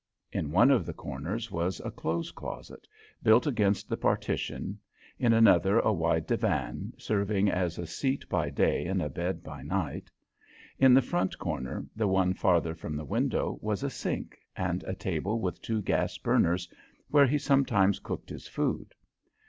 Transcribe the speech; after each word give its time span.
In 0.31 0.49
one 0.51 0.71
of 0.71 0.87
the 0.87 0.95
corners 0.95 1.51
was 1.51 1.79
a 1.85 1.91
clothes 1.91 2.31
closet, 2.31 2.87
built 3.21 3.45
against 3.45 3.87
the 3.87 3.97
partition, 3.97 4.79
in 5.19 5.31
another 5.31 5.77
a 5.77 5.93
wide 5.93 6.25
divan, 6.25 6.93
serving 6.97 7.51
as 7.51 7.77
a 7.77 7.85
seat 7.85 8.27
by 8.27 8.49
day 8.49 8.87
and 8.87 8.99
a 8.99 9.09
bed 9.09 9.43
by 9.43 9.61
night. 9.61 10.09
In 10.79 10.95
the 10.95 11.03
front 11.03 11.37
corner, 11.37 11.85
the 11.95 12.07
one 12.07 12.33
farther 12.33 12.73
from 12.73 12.95
the 12.95 13.05
window, 13.05 13.59
was 13.61 13.83
a 13.83 13.91
sink, 13.91 14.39
and 14.55 14.81
a 14.85 14.95
table 14.95 15.39
with 15.39 15.61
two 15.61 15.83
gas 15.83 16.17
burners 16.17 16.67
where 17.09 17.27
he 17.27 17.37
sometimes 17.37 17.99
cooked 17.99 18.31
his 18.31 18.47
food. 18.47 18.95